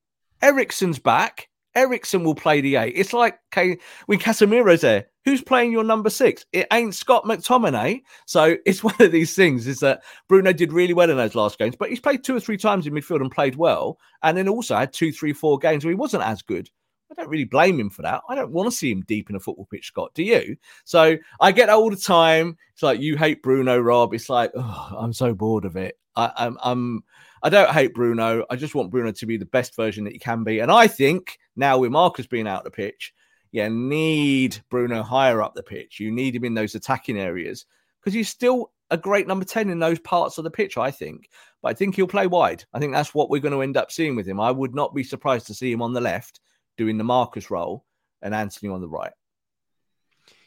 [0.41, 1.49] Eriksen's back.
[1.77, 2.93] Eriksen will play the eight.
[2.95, 6.45] It's like okay, when Casemiro's there, who's playing your number six?
[6.51, 8.01] It ain't Scott McTominay.
[8.25, 11.59] So it's one of these things is that Bruno did really well in those last
[11.59, 13.99] games, but he's played two or three times in midfield and played well.
[14.23, 16.69] And then also had two, three, four games where he wasn't as good.
[17.11, 18.21] I don't really blame him for that.
[18.27, 20.11] I don't want to see him deep in a football pitch, Scott.
[20.13, 20.57] Do you?
[20.83, 22.57] So I get all the time.
[22.73, 24.13] It's like you hate Bruno, Rob.
[24.13, 25.97] It's like oh, I'm so bored of it.
[26.15, 27.03] I, I'm, I'm
[27.43, 28.45] I don't hate Bruno.
[28.49, 30.59] I just want Bruno to be the best version that he can be.
[30.59, 33.13] And I think now with Marcus being out the pitch,
[33.51, 35.99] you need Bruno higher up the pitch.
[35.99, 37.65] You need him in those attacking areas
[37.99, 41.29] because he's still a great number 10 in those parts of the pitch, I think.
[41.61, 42.63] But I think he'll play wide.
[42.73, 44.39] I think that's what we're going to end up seeing with him.
[44.39, 46.39] I would not be surprised to see him on the left
[46.77, 47.85] doing the Marcus role
[48.21, 49.11] and Antony on the right.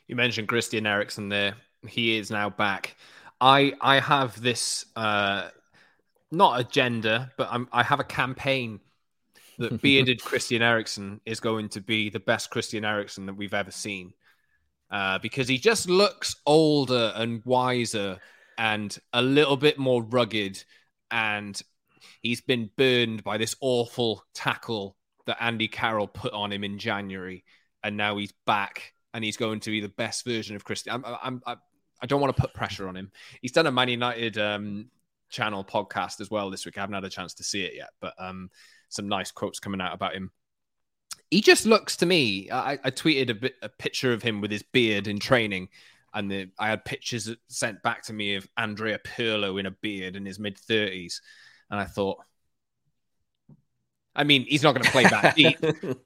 [0.07, 1.55] You mentioned Christian Eriksen there.
[1.87, 2.97] He is now back.
[3.41, 5.49] I I have this uh
[6.31, 8.81] not agenda, but I'm, I have a campaign
[9.61, 13.71] that bearded Christian Eriksen is going to be the best Christian Eriksen that we've ever
[13.71, 14.13] seen.
[14.91, 18.19] Uh, because he just looks older and wiser
[18.59, 20.63] and a little bit more rugged.
[21.13, 21.61] And
[22.23, 24.97] he's been burned by this awful tackle
[25.27, 27.45] that Andy Carroll put on him in January.
[27.85, 30.93] And now he's back and he's going to be the best version of Christian.
[30.93, 31.59] I'm, I'm, I'm,
[32.03, 33.13] I don't want to put pressure on him.
[33.41, 34.87] He's done a Man United um,
[35.31, 36.79] channel podcast as well this week.
[36.79, 38.51] I haven't had a chance to see it yet, but um,
[38.91, 40.31] some nice quotes coming out about him.
[41.31, 42.51] He just looks to me.
[42.51, 45.69] I, I tweeted a, bit, a picture of him with his beard in training,
[46.13, 50.17] and the, I had pictures sent back to me of Andrea Pirlo in a beard
[50.17, 51.23] in his mid thirties,
[51.71, 52.19] and I thought,
[54.15, 55.59] I mean, he's not going to play that deep,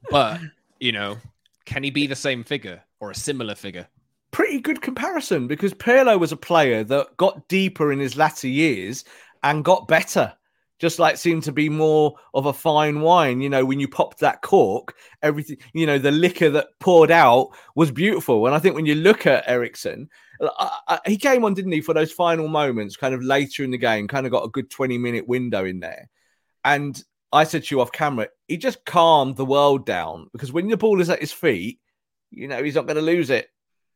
[0.09, 0.39] but
[0.79, 1.17] you know,
[1.65, 3.87] can he be the same figure or a similar figure?
[4.35, 9.05] pretty good comparison because Pirlo was a player that got deeper in his latter years
[9.43, 10.33] and got better.
[10.79, 13.39] Just like seemed to be more of a fine wine.
[13.39, 17.49] You know, when you popped that cork, everything, you know, the liquor that poured out
[17.75, 18.45] was beautiful.
[18.45, 20.09] And I think when you look at Eriksen,
[21.05, 24.07] he came on, didn't he, for those final moments, kind of later in the game,
[24.07, 26.09] kind of got a good 20 minute window in there.
[26.65, 30.67] And I said to you off camera, he just calmed the world down because when
[30.67, 31.79] the ball is at his feet,
[32.31, 33.47] you know, he's not going to lose it.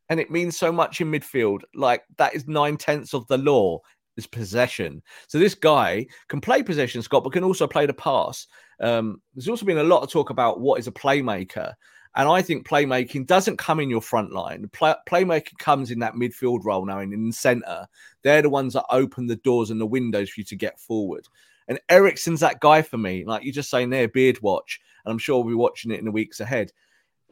[0.08, 1.62] And it means so much in midfield.
[1.76, 3.80] Like that is nine tenths of the law
[4.20, 5.02] is possession.
[5.28, 8.46] So this guy can play possession, Scott, but can also play the pass.
[8.80, 11.74] Um, there's also been a lot of talk about what is a playmaker.
[12.16, 14.70] And I think playmaking doesn't come in your front line.
[14.74, 17.88] Play, playmaking comes in that midfield role now in the centre.
[18.24, 21.28] They're the ones that open the doors and the windows for you to get forward.
[21.68, 23.26] And Eriksen's that guy for me.
[23.26, 24.80] Like you're just saying there, beard watch.
[25.06, 26.72] And I'm sure we'll be watching it in the weeks ahead.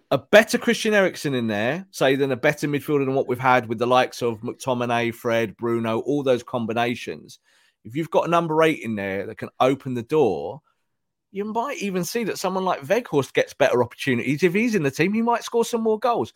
[0.10, 3.68] A better Christian Eriksen in there, say, than a better midfielder than what we've had
[3.68, 7.40] with the likes of McTominay, Fred, Bruno, all those combinations.
[7.84, 10.62] If you've got a number eight in there that can open the door,
[11.32, 14.44] you might even see that someone like Weghorst gets better opportunities.
[14.44, 16.34] If he's in the team, he might score some more goals.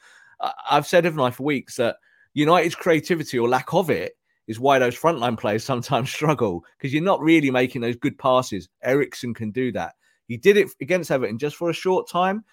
[0.70, 1.96] I've said, haven't I, for weeks that
[2.34, 4.14] United's creativity or lack of it
[4.48, 8.68] is why those frontline players sometimes struggle because you're not really making those good passes.
[8.84, 9.94] Eriksen can do that.
[10.28, 12.44] He did it against Everton just for a short time.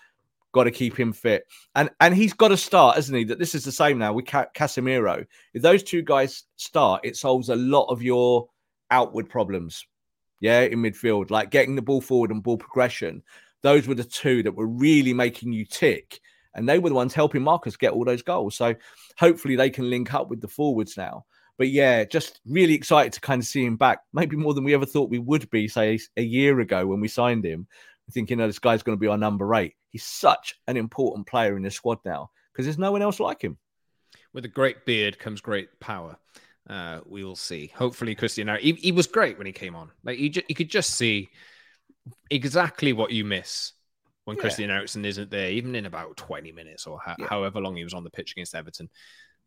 [0.52, 3.24] Got to keep him fit, and and he's got to start, isn't he?
[3.24, 5.26] That this is the same now with Casemiro.
[5.52, 8.48] If those two guys start, it solves a lot of your
[8.90, 9.84] outward problems
[10.40, 13.22] yeah, in midfield, like getting the ball forward and ball progression.
[13.62, 16.20] Those were the two that were really making you tick.
[16.54, 18.56] And they were the ones helping Marcus get all those goals.
[18.56, 18.74] So
[19.16, 21.24] hopefully they can link up with the forwards now.
[21.56, 24.74] But yeah, just really excited to kind of see him back, maybe more than we
[24.74, 27.66] ever thought we would be, say, a year ago when we signed him.
[28.12, 29.74] Thinking, oh, this guy's going to be our number eight.
[29.90, 33.42] He's such an important player in the squad now because there's no one else like
[33.42, 33.58] him.
[34.32, 36.16] With a great beard comes great power.
[36.68, 37.72] Uh, we will see.
[37.74, 38.48] Hopefully, Christian.
[38.60, 39.90] He, he was great when he came on.
[40.04, 41.30] Like you, ju- you could just see
[42.30, 43.72] exactly what you miss
[44.24, 44.42] when yeah.
[44.42, 47.26] Christian Eriksen isn't there, even in about twenty minutes or ha- yeah.
[47.26, 48.90] however long he was on the pitch against Everton.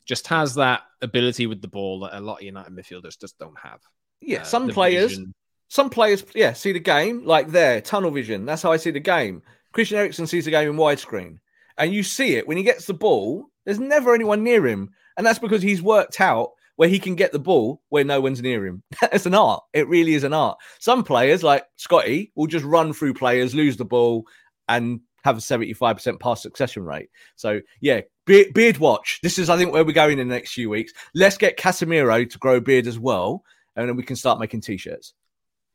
[0.06, 3.60] Just has that ability with the ball that a lot of United midfielders just don't
[3.60, 3.82] have.
[4.19, 5.36] Yeah, uh, some players, vision.
[5.71, 8.45] Some players, yeah, see the game like there, tunnel vision.
[8.45, 9.41] That's how I see the game.
[9.71, 11.38] Christian Eriksen sees the game in widescreen,
[11.77, 13.45] and you see it when he gets the ball.
[13.63, 17.31] There's never anyone near him, and that's because he's worked out where he can get
[17.31, 18.84] the ball where no one's near him.
[19.13, 19.63] it's an art.
[19.71, 20.57] It really is an art.
[20.81, 24.25] Some players, like Scotty, will just run through players, lose the ball,
[24.67, 27.07] and have a 75% pass succession rate.
[27.38, 29.19] So, yeah, beard, beard watch.
[29.23, 30.91] This is, I think, where we're going in the next few weeks.
[31.15, 33.43] Let's get Casemiro to grow beard as well,
[33.77, 35.13] and then we can start making t shirts.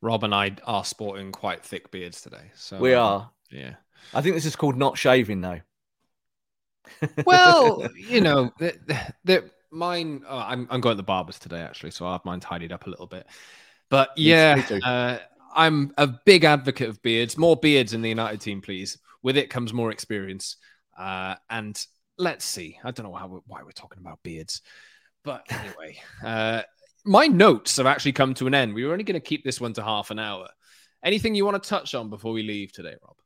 [0.06, 2.52] Rob and I are sporting quite thick beards today.
[2.54, 3.22] So we are.
[3.22, 3.74] Um, yeah.
[4.14, 5.60] I think this is called not shaving, though.
[7.26, 8.78] well, you know, the,
[9.24, 10.22] the, mine.
[10.28, 12.86] Oh, I'm I'm going to the barbers today actually, so I have mine tidied up
[12.86, 13.26] a little bit.
[13.90, 15.18] But yeah, uh,
[15.52, 17.36] I'm a big advocate of beards.
[17.36, 18.98] More beards in the United team, please.
[19.24, 20.56] With it comes more experience.
[20.96, 21.76] Uh, and
[22.16, 22.78] let's see.
[22.84, 24.62] I don't know how, why we're talking about beards,
[25.24, 26.62] but anyway, uh,
[27.06, 28.74] my notes have actually come to an end.
[28.74, 30.48] We were only going to keep this one to half an hour.
[31.04, 33.16] Anything you want to touch on before we leave today, Rob?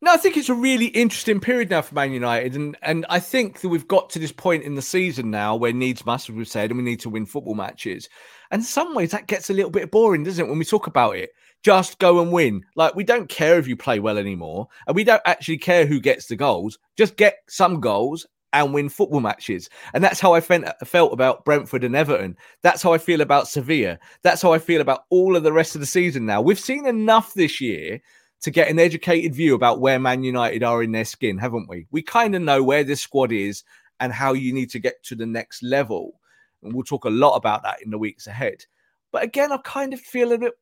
[0.00, 3.18] No, I think it's a really interesting period now for Man United, and and I
[3.18, 6.36] think that we've got to this point in the season now where needs must, as
[6.36, 8.08] we've said, and we need to win football matches.
[8.52, 10.48] And in some ways, that gets a little bit boring, doesn't it?
[10.48, 11.30] When we talk about it,
[11.64, 12.62] just go and win.
[12.76, 15.98] Like we don't care if you play well anymore, and we don't actually care who
[15.98, 16.78] gets the goals.
[16.96, 19.68] Just get some goals and win football matches.
[19.92, 22.36] And that's how I felt about Brentford and Everton.
[22.62, 23.98] That's how I feel about Sevilla.
[24.22, 26.40] That's how I feel about all of the rest of the season now.
[26.40, 28.00] We've seen enough this year
[28.40, 31.86] to get an educated view about where Man United are in their skin, haven't we?
[31.90, 33.64] We kind of know where this squad is
[34.00, 36.20] and how you need to get to the next level.
[36.62, 38.64] And we'll talk a lot about that in the weeks ahead.
[39.12, 40.54] But again, I kind of feel a bit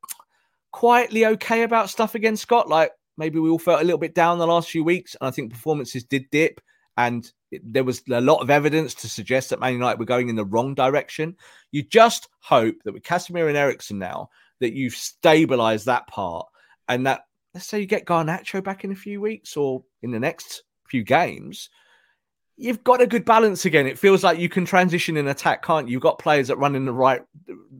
[0.72, 2.68] quietly okay about stuff against Scott.
[2.68, 5.30] Like maybe we all felt a little bit down the last few weeks, and I
[5.30, 6.60] think performances did dip.
[6.96, 10.36] And there was a lot of evidence to suggest that Man United were going in
[10.36, 11.36] the wrong direction.
[11.70, 14.30] You just hope that with Casemiro and Eriksen now,
[14.60, 16.46] that you've stabilized that part
[16.88, 20.20] and that let's say you get Garnacho back in a few weeks or in the
[20.20, 21.70] next few games,
[22.56, 23.86] you've got a good balance again.
[23.86, 25.92] It feels like you can transition in attack, can't you?
[25.92, 27.22] You've got players that run in the right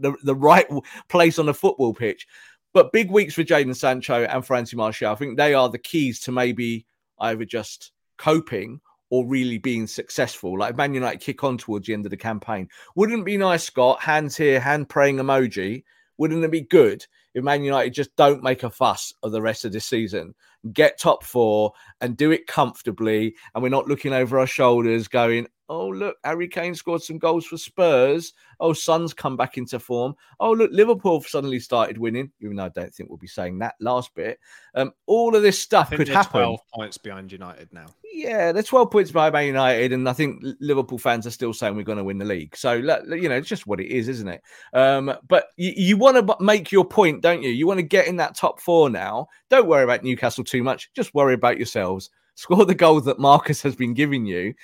[0.01, 0.67] the, the right
[1.09, 2.27] place on the football pitch.
[2.73, 5.11] But big weeks for Jadon Sancho and Francis Martial.
[5.11, 6.87] I think they are the keys to maybe
[7.19, 10.59] either just coping or really being successful.
[10.59, 12.69] Like Man United kick on towards the end of the campaign.
[12.95, 14.01] Wouldn't it be nice, Scott?
[14.01, 15.85] Hands here, hand praying emoji.
[16.19, 17.05] Wouldn't it be good
[17.37, 20.35] if Man United just don't make a fuss of the rest of this season,
[20.73, 25.47] get top four and do it comfortably, and we're not looking over our shoulders going,
[25.69, 28.33] oh, look, Harry Kane scored some goals for Spurs.
[28.61, 30.15] Oh, Son's come back into form.
[30.41, 33.75] Oh, look, Liverpool suddenly started winning, even though I don't think we'll be saying that
[33.81, 34.39] last bit.
[34.75, 36.41] Um, all of this stuff could happen.
[36.41, 37.87] 12 points behind United now.
[38.13, 41.77] Yeah, they're 12 points by Man United, and I think Liverpool fans are still saying
[41.77, 42.57] we're going to win the league.
[42.57, 42.83] So, you
[43.29, 44.43] know, it's just what it is, isn't it?
[44.73, 47.51] Um, but you, you want to make your point, don't you?
[47.51, 49.27] You want to get in that top four now.
[49.51, 50.91] Don't worry about Newcastle too much.
[50.95, 52.11] Just worry about yourselves.
[52.37, 54.55] Score the goals that Marcus has been giving you,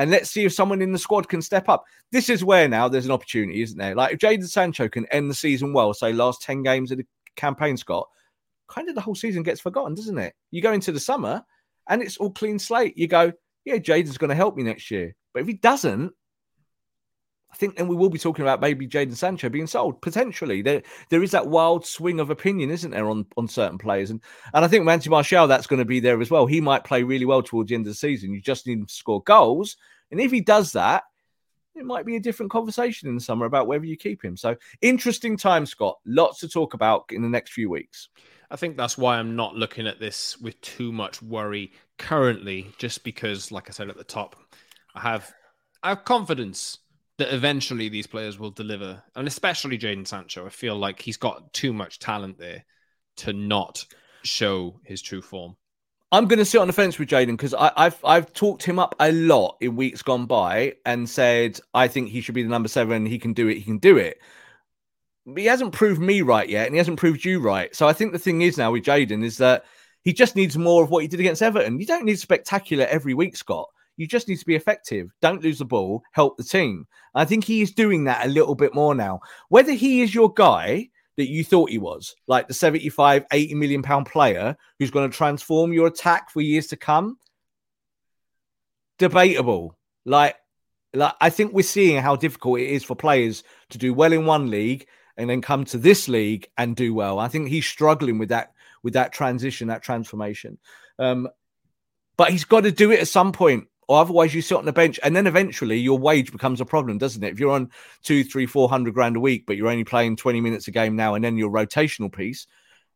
[0.00, 1.84] and let's see if someone in the squad can step up.
[2.10, 3.94] This is where now there's an opportunity, isn't there?
[3.94, 7.06] Like if Jadon Sancho can end the season well, say last 10 games of the
[7.36, 8.08] campaign, Scott,
[8.66, 10.32] kind of the whole season gets forgotten, doesn't it?
[10.52, 11.44] You go into the summer
[11.90, 12.96] and it's all clean slate.
[12.96, 13.30] You go,
[13.66, 15.14] yeah, Jadon's going to help me next year.
[15.34, 16.14] But if he doesn't,
[17.52, 20.62] I think then we will be talking about maybe Jadon Sancho being sold potentially.
[20.62, 24.20] There, there is that wild swing of opinion, isn't there, on, on certain players, and
[24.54, 26.46] and I think Anthony Martial that's going to be there as well.
[26.46, 28.32] He might play really well towards the end of the season.
[28.32, 29.76] You just need him to score goals,
[30.10, 31.04] and if he does that,
[31.74, 34.36] it might be a different conversation in the summer about whether you keep him.
[34.36, 35.98] So interesting time, Scott.
[36.04, 38.08] Lots to talk about in the next few weeks.
[38.50, 43.04] I think that's why I'm not looking at this with too much worry currently, just
[43.04, 44.36] because, like I said at the top,
[44.94, 45.32] I have
[45.82, 46.78] I have confidence
[47.20, 50.46] that eventually these players will deliver, and especially Jadon Sancho.
[50.46, 52.64] I feel like he's got too much talent there
[53.18, 53.84] to not
[54.24, 55.56] show his true form.
[56.12, 58.96] I'm going to sit on the fence with Jadon because I've I've talked him up
[59.00, 62.68] a lot in weeks gone by and said I think he should be the number
[62.68, 63.06] seven.
[63.06, 63.58] He can do it.
[63.58, 64.18] He can do it
[65.26, 67.74] But he hasn't proved me right yet, and he hasn't proved you right.
[67.74, 69.64] So I think the thing is now with Jadon is that
[70.02, 71.78] he just needs more of what he did against Everton.
[71.80, 73.68] You don't need spectacular every week, Scott.
[73.96, 75.10] You just need to be effective.
[75.20, 76.02] Don't lose the ball.
[76.12, 76.86] Help the team.
[77.14, 79.20] I think he is doing that a little bit more now.
[79.48, 83.82] Whether he is your guy that you thought he was, like the 75, 80 million
[83.82, 87.18] pound player who's going to transform your attack for years to come,
[88.98, 89.76] debatable.
[90.04, 90.36] Like,
[90.94, 94.24] like I think we're seeing how difficult it is for players to do well in
[94.24, 94.86] one league
[95.16, 97.18] and then come to this league and do well.
[97.18, 100.58] I think he's struggling with that with that transition, that transformation.
[100.98, 101.28] Um,
[102.16, 104.72] but he's got to do it at some point, or otherwise you sit on the
[104.72, 107.32] bench, and then eventually your wage becomes a problem, doesn't it?
[107.32, 107.72] If you're on
[108.04, 110.94] two, three, four hundred grand a week, but you're only playing twenty minutes a game
[110.94, 112.46] now, and then your rotational piece.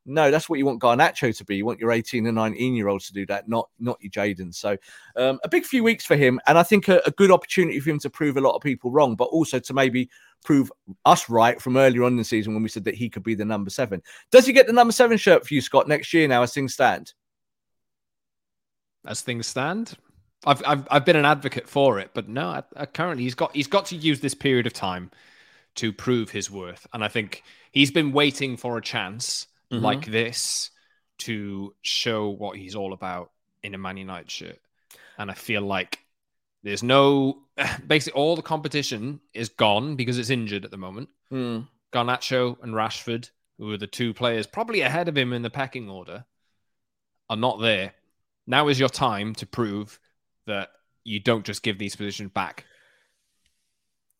[0.06, 1.56] No, that's what you want Garnacho to be.
[1.56, 4.54] You want your 18 and 19 year olds to do that, not not your Jadon.
[4.54, 4.76] So
[5.16, 7.90] um, a big few weeks for him, and I think a, a good opportunity for
[7.90, 10.08] him to prove a lot of people wrong, but also to maybe
[10.44, 10.70] prove
[11.06, 13.34] us right from earlier on in the season when we said that he could be
[13.34, 14.00] the number seven.
[14.30, 16.74] Does he get the number seven shirt for you, Scott, next year now as things
[16.74, 17.14] stand?
[19.04, 19.96] As things stand?
[20.46, 23.54] I've I've, I've been an advocate for it, but no, I, I currently he's got
[23.54, 25.10] he's got to use this period of time
[25.76, 27.42] to prove his worth, and I think
[27.72, 29.84] he's been waiting for a chance mm-hmm.
[29.84, 30.70] like this
[31.18, 33.30] to show what he's all about
[33.62, 34.58] in a Man United shirt,
[35.18, 36.00] and I feel like
[36.62, 37.42] there's no
[37.86, 41.08] basically all the competition is gone because it's injured at the moment.
[41.32, 41.68] Mm.
[41.92, 45.88] Garnacho and Rashford, who are the two players probably ahead of him in the pecking
[45.88, 46.24] order,
[47.30, 47.94] are not there.
[48.46, 49.98] Now is your time to prove
[50.46, 50.70] that
[51.04, 52.64] you don't just give these positions back.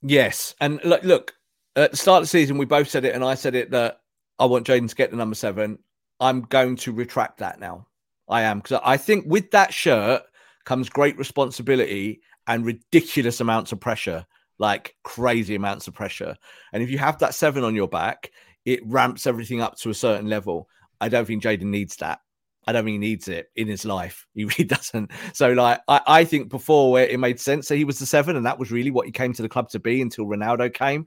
[0.03, 1.35] Yes, and look, look
[1.77, 4.01] at the start of the season, we both said it, and I said it that
[4.39, 5.79] I want Jadon to get the number seven.
[6.21, 7.87] I'm going to retract that now.
[8.29, 10.23] I am because I think with that shirt
[10.65, 14.25] comes great responsibility and ridiculous amounts of pressure,
[14.59, 16.37] like crazy amounts of pressure.
[16.73, 18.31] And if you have that seven on your back,
[18.65, 20.69] it ramps everything up to a certain level.
[21.01, 22.21] I don't think Jadon needs that.
[22.67, 24.27] I don't think he needs it in his life.
[24.35, 25.11] He really doesn't.
[25.33, 28.37] So, like, I, I think before where it made sense that he was the seven,
[28.37, 31.07] and that was really what he came to the club to be until Ronaldo came.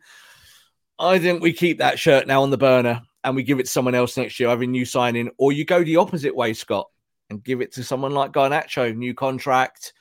[1.00, 3.72] I think we keep that shirt now on the burner and we give it to
[3.72, 6.90] someone else next year, either new signing, or you go the opposite way, Scott,
[7.30, 9.94] and give it to someone like Garnacho, new contract,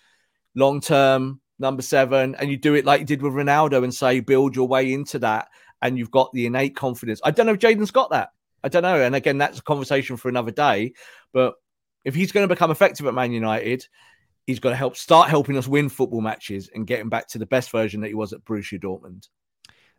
[0.54, 4.20] long term, number seven, and you do it like you did with Ronaldo and say,
[4.20, 5.48] build your way into that.
[5.82, 7.20] And you've got the innate confidence.
[7.24, 8.30] I don't know if Jadon's got that.
[8.66, 9.00] I don't know.
[9.00, 10.92] And again, that's a conversation for another day.
[11.32, 11.54] But
[12.04, 13.86] if he's going to become effective at Man United,
[14.44, 17.46] he's got to help start helping us win football matches and getting back to the
[17.46, 19.28] best version that he was at Borussia Dortmund.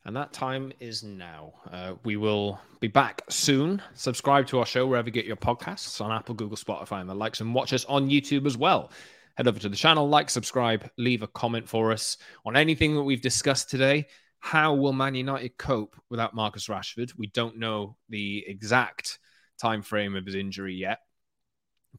[0.03, 1.53] And that time is now.
[1.72, 3.82] Uh, we will be back soon.
[3.93, 7.15] Subscribe to our show wherever you get your podcasts on Apple, Google, Spotify, and the
[7.15, 8.91] likes, and watch us on YouTube as well
[9.38, 13.03] head over to the channel, like, subscribe, leave a comment for us on anything that
[13.03, 14.07] we've discussed today.
[14.47, 17.11] How will Man United cope without Marcus Rashford?
[17.17, 19.19] We don't know the exact
[19.61, 20.99] time frame of his injury yet,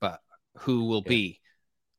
[0.00, 0.20] but
[0.60, 1.10] who will yeah.
[1.10, 1.40] be?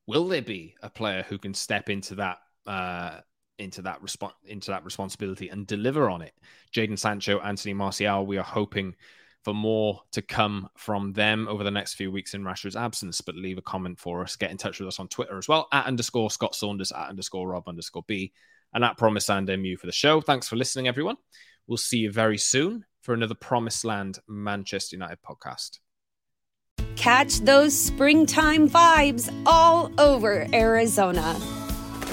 [0.07, 3.19] Will there be a player who can step into that uh,
[3.59, 6.33] into that response into that responsibility and deliver on it?
[6.75, 8.25] Jadon Sancho, Anthony Martial.
[8.25, 8.95] We are hoping
[9.43, 13.21] for more to come from them over the next few weeks in Rashford's absence.
[13.21, 14.35] But leave a comment for us.
[14.35, 17.49] Get in touch with us on Twitter as well at underscore Scott Saunders at underscore
[17.49, 18.33] Rob underscore B
[18.73, 20.21] and at Promise Land MU for the show.
[20.21, 21.17] Thanks for listening, everyone.
[21.67, 25.79] We'll see you very soon for another Promised Land Manchester United podcast.
[26.95, 31.39] Catch those springtime vibes all over Arizona.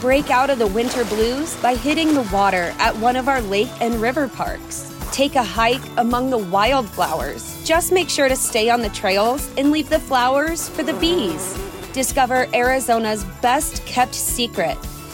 [0.00, 3.70] Break out of the winter blues by hitting the water at one of our lake
[3.80, 4.92] and river parks.
[5.10, 7.64] Take a hike among the wildflowers.
[7.64, 11.58] Just make sure to stay on the trails and leave the flowers for the bees.
[11.92, 14.76] Discover Arizona's best kept secret